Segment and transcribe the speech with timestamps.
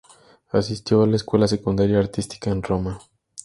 [0.49, 2.99] Asistió a la escuela secundaria artística en Roma.